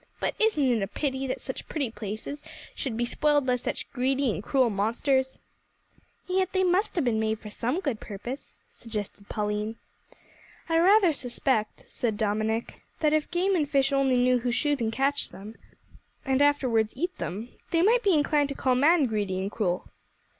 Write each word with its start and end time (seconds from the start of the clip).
But 0.19 0.33
isn't 0.39 0.63
it 0.65 0.81
a 0.81 0.87
pity 0.87 1.27
that 1.27 1.41
such 1.41 1.69
pretty 1.69 1.91
places 1.91 2.41
should 2.73 2.97
be 2.97 3.05
spoiled 3.05 3.45
by 3.45 3.55
such 3.55 3.87
greedy 3.91 4.31
and 4.31 4.41
cruel 4.41 4.71
monsters?" 4.71 5.37
"And 6.27 6.39
yet 6.39 6.53
they 6.53 6.63
must 6.63 6.95
have 6.95 7.03
been 7.05 7.19
made 7.19 7.39
for 7.39 7.51
some 7.51 7.79
good 7.79 7.99
purpose," 7.99 8.57
suggested 8.71 9.29
Pauline. 9.29 9.75
"I 10.67 10.79
rather 10.79 11.13
suspect," 11.13 11.87
said 11.87 12.17
Dominick, 12.17 12.81
"that 13.01 13.13
if 13.13 13.29
game 13.29 13.55
and 13.55 13.69
fish 13.69 13.93
only 13.93 14.17
knew 14.17 14.39
who 14.39 14.51
shoot 14.51 14.81
and 14.81 14.91
catch 14.91 15.29
them, 15.29 15.53
and 16.25 16.41
afterwards 16.41 16.93
eat 16.97 17.15
them, 17.19 17.49
they 17.69 17.83
might 17.83 18.01
be 18.01 18.15
inclined 18.15 18.49
to 18.49 18.55
call 18.55 18.73
man 18.73 19.05
greedy 19.05 19.37
and 19.37 19.51
cruel." 19.51 19.87